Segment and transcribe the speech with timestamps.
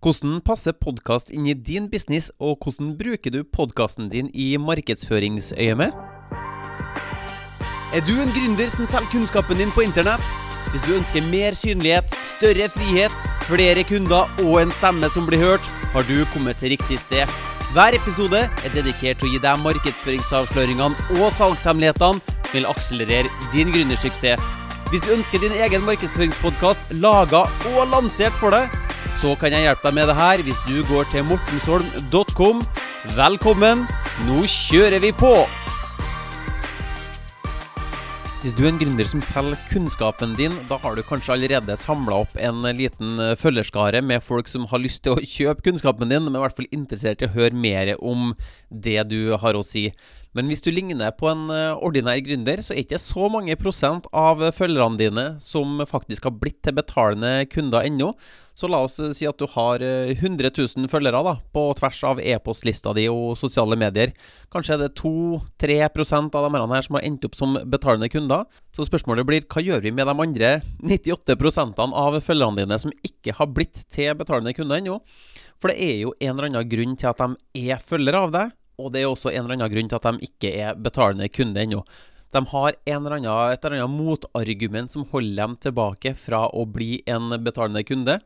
[0.00, 5.92] Hvordan passer podkast inn i din business, og hvordan bruker du podkasten din i markedsføringsøyemed?
[7.92, 10.24] Er du en gründer som selger kunnskapen din på internett?
[10.72, 13.12] Hvis du ønsker mer synlighet, større frihet,
[13.44, 17.28] flere kunder og en stemme som blir hørt, har du kommet til riktig sted.
[17.76, 23.68] Hver episode er dedikert til å gi deg markedsføringsavsløringene og salgshemmelighetene som vil akselerere din
[23.76, 24.40] gründersuksess.
[24.88, 27.44] Hvis du ønsker din egen markedsføringspodkast laga
[27.76, 28.79] og lansert for deg,
[29.20, 32.62] så kan jeg hjelpe deg med det her hvis du går til mortensholm.com.
[33.16, 33.86] Velkommen,
[34.28, 35.34] nå kjører vi på!
[38.40, 42.22] Hvis du er en gründer som selger kunnskapen din, da har du kanskje allerede samla
[42.22, 46.38] opp en liten følgerskare med folk som har lyst til å kjøpe kunnskapen din, men
[46.38, 48.30] i hvert fall interessert i å høre mer om
[48.72, 49.90] det du har å si.
[50.36, 53.56] Men hvis du ligner på en eh, ordinær gründer, så er det ikke så mange
[53.58, 58.12] prosent av følgerne dine som faktisk har blitt til betalende kunder ennå.
[58.54, 62.22] Så la oss si at du har 100 eh, 000 følgere da, på tvers av
[62.22, 64.14] e-postlista di og sosiale medier.
[64.54, 68.46] Kanskje er det 2-3% av de her som har endt opp som betalende kunder.
[68.76, 73.34] Så spørsmålet blir hva gjør vi med de andre 98% av følgerne dine som ikke
[73.40, 75.00] har blitt til betalende kunder ennå?
[75.58, 78.56] For det er jo en eller annen grunn til at de er følgere av deg
[78.80, 81.62] og det er også en eller annen grunn til at de ikke er betalende kunde
[81.62, 81.84] ennå.
[82.30, 87.32] De har annen, et eller annet motargument som holder dem tilbake fra å bli en
[87.42, 88.20] betalende kunde.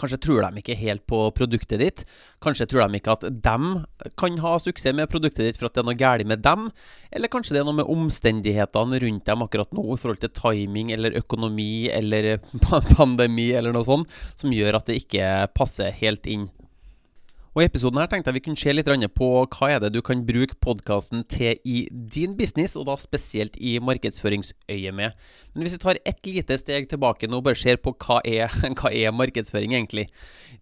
[0.00, 2.04] Kanskje tror de ikke helt på produktet ditt.
[2.40, 5.82] Kanskje tror de ikke at de kan ha suksess med produktet ditt for at det
[5.82, 6.70] er noe galt med dem.
[7.12, 10.94] Eller kanskje det er noe med omstendighetene rundt dem akkurat nå i forhold til timing
[10.96, 12.38] eller økonomi eller
[12.96, 16.48] pandemi eller noe sånt, som gjør at det ikke passer helt inn.
[17.60, 19.98] Og I episoden her tenkte jeg vi kunne se litt på hva er det du
[20.00, 25.18] kan bruke podkasten til i din business, og da spesielt i markedsføringsøyemed.
[25.52, 28.48] Men hvis vi tar et lite steg tilbake nå og bare ser på hva er,
[28.80, 30.06] hva er markedsføring egentlig.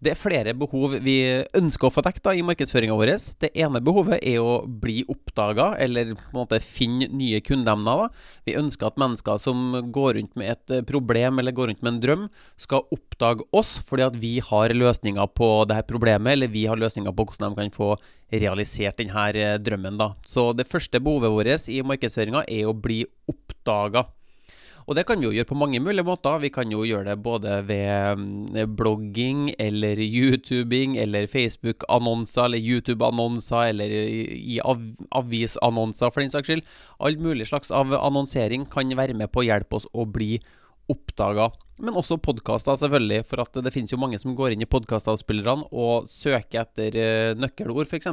[0.03, 1.15] Det er flere behov vi
[1.55, 3.13] ønsker å få dekket i markedsføringa vår.
[3.39, 8.09] Det ene behovet er å bli oppdaga, eller på en måte finne nye kundeemner.
[8.43, 12.03] Vi ønsker at mennesker som går rundt med et problem eller går rundt med en
[12.03, 12.27] drøm,
[12.59, 16.75] skal oppdage oss fordi at vi har løsninger på det her problemet, eller vi har
[16.75, 17.89] løsninger på hvordan de kan få
[18.31, 19.97] realisert denne eh, drømmen.
[19.97, 20.13] da.
[20.25, 24.07] Så det første behovet vårt i markedsføringa er å bli oppdaga.
[24.89, 26.39] Og det kan vi jo gjøre på mange mulige måter.
[26.41, 33.69] Vi kan jo gjøre det både ved mm, blogging eller YouTubing eller Facebook-annonser eller YouTube-annonser
[33.69, 34.81] eller i av
[35.13, 36.65] avisannonser for den saks skyld.
[36.97, 40.58] All mulig slags av annonsering kan være med på å hjelpe oss å bli oppdaga.
[41.79, 43.23] Men også podkaster, selvfølgelig.
[43.29, 47.39] For at det finnes jo mange som går inn i podkastavspillerne og søker etter uh,
[47.39, 48.09] nøkkelord, f.eks.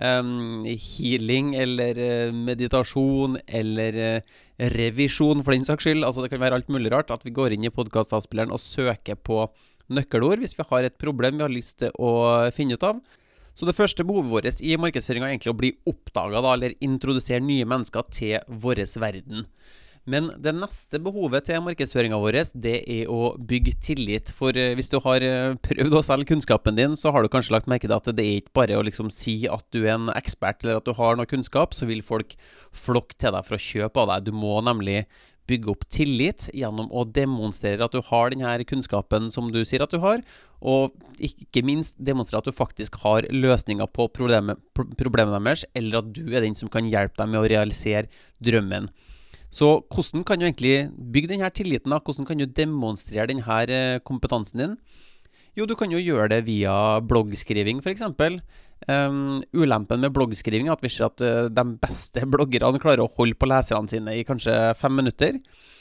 [0.00, 4.38] Um, healing eller uh, meditasjon eller uh,
[4.72, 6.06] revisjon, for den saks skyld.
[6.08, 7.12] Altså Det kan være alt mulig rart.
[7.12, 9.44] At vi går inn i podkastavspilleren og søker på
[9.90, 12.12] nøkkelord hvis vi har et problem vi har lyst til å
[12.54, 13.02] finne ut av.
[13.58, 17.66] Så det første behovet vårt i markedsføringa er egentlig å bli oppdaga, eller introdusere nye
[17.68, 19.44] mennesker til vår verden.
[20.08, 24.30] Men det neste behovet til markedsføringa vår, det er å bygge tillit.
[24.32, 27.52] For eh, hvis du har eh, prøvd å selge kunnskapen din, så har du kanskje
[27.52, 30.08] lagt merke til at det er ikke bare å liksom si at du er en
[30.14, 32.32] ekspert eller at du har noe kunnskap, så vil folk
[32.72, 34.30] flokke til deg for å kjøpe av deg.
[34.30, 35.04] Du må nemlig
[35.50, 39.92] bygge opp tillit gjennom å demonstrere at du har denne kunnskapen som du sier at
[39.92, 40.22] du har,
[40.60, 46.10] og ikke minst demonstrere at du faktisk har løsninger på problemet, problemet deres, eller at
[46.14, 48.08] du er den som kan hjelpe dem med å realisere
[48.44, 48.90] drømmen.
[49.50, 51.90] Så hvordan kan du egentlig bygge denne tilliten?
[51.90, 51.98] da?
[51.98, 54.76] Hvordan kan du demonstrere denne eh, kompetansen din?
[55.58, 58.04] Jo, du kan jo gjøre det via bloggskriving, f.eks.
[58.88, 63.10] Um, ulempen med bloggskriving er at vi ser at uh, de beste bloggerne klarer å
[63.18, 65.40] holde på leserne sine i kanskje fem minutter.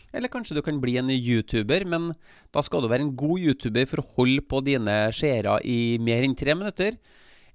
[0.09, 2.09] Eller kanskje du kan bli en YouTuber, men
[2.49, 6.25] da skal du være en god YouTuber for å holde på dine seere i mer
[6.25, 6.97] enn tre minutter.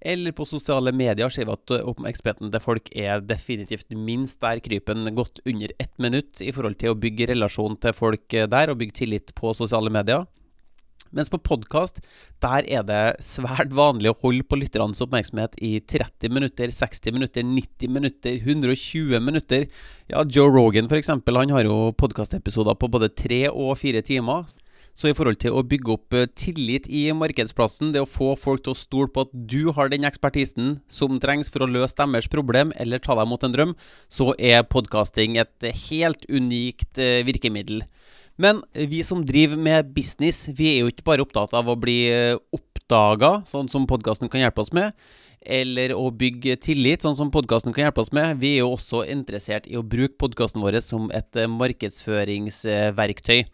[0.01, 5.07] Eller på sosiale medier ser vi at oppmerksomheten til folk er definitivt minst der krypen
[5.17, 9.01] godt under ett minutt i forhold til å bygge relasjon til folk der og bygge
[9.05, 10.27] tillit på sosiale medier.
[11.15, 12.01] Mens på podkast,
[12.43, 17.47] der er det svært vanlig å holde på lytternes oppmerksomhet i 30 minutter, 60 minutter,
[17.47, 19.69] 90 minutter, 120 minutter.
[20.11, 24.51] Ja, Joe Rogan f.eks., han har jo podkastepisoder på både tre og fire timer.
[24.95, 28.63] Så i forhold til å bygge opp eh, tillit i markedsplassen, det å få folk
[28.63, 32.31] til å stole på at du har den ekspertisen som trengs for å løse deres
[32.31, 33.75] problem eller ta deg mot en drøm,
[34.07, 37.83] så er podkasting et helt unikt eh, virkemiddel.
[38.39, 41.99] Men vi som driver med business, vi er jo ikke bare opptatt av å bli
[42.11, 44.95] eh, oppdaga, sånn som podkasten kan hjelpe oss med,
[45.45, 48.39] eller å bygge tillit, sånn som podkasten kan hjelpe oss med.
[48.39, 53.45] Vi er jo også interessert i å bruke podkasten vår som et markedsføringsverktøy.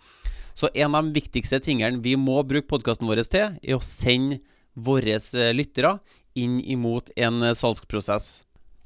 [0.60, 4.42] Så en av de viktigste tingene vi må bruke podkasten vår til, er å sende
[4.76, 5.96] våre eh, lyttere
[6.38, 8.30] inn imot en eh, salgsprosess.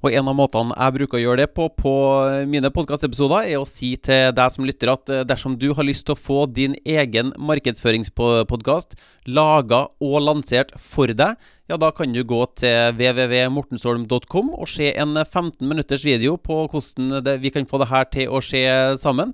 [0.05, 1.93] Og en av måtene jeg bruker å gjøre det på på
[2.50, 6.06] mine podkastepisoder, er å si til deg som lytter at eh, dersom du har lyst
[6.06, 8.94] til å få din egen markedsføringspodkast
[9.35, 11.35] laga og lansert for deg,
[11.73, 17.41] ja, da kan du gå til www.mortensholm.com og se en 15 minutters video på hvordan
[17.41, 18.65] vi kan få det her til å skje
[19.00, 19.32] sammen.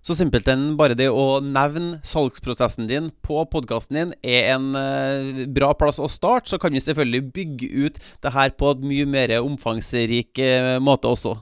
[0.00, 5.74] Så simpelthen bare det å nevne salgsprosessen din på podkasten din er en uh, bra
[5.76, 6.48] plass å starte.
[6.48, 11.10] Så kan vi selvfølgelig bygge ut det her på en mye mer omfangsrik uh, måte
[11.10, 11.36] også.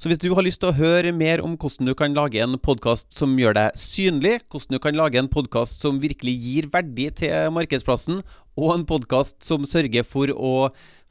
[0.00, 2.56] Så hvis du har lyst til å høre mer om hvordan du kan lage en
[2.58, 7.10] podkast som gjør deg synlig, hvordan du kan lage en podkast som virkelig gir verdi
[7.12, 8.22] til markedsplassen,
[8.56, 10.54] og en podkast som sørger for å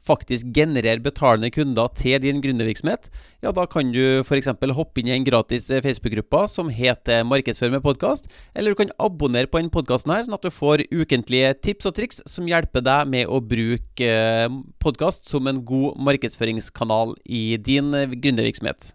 [0.06, 3.08] faktisk genererer betalende kunder til din gründervirksomhet,
[3.44, 4.50] ja, da kan du f.eks.
[4.76, 8.94] hoppe inn i en gratis eh, Facebook-gruppe som heter Markedsfør med podkast, eller du kan
[9.00, 12.84] abonnere på denne podkasten her, sånn at du får ukentlige tips og triks som hjelper
[12.84, 14.48] deg med å bruke eh,
[14.82, 18.94] podkast som en god markedsføringskanal i din eh, gründervirksomhet.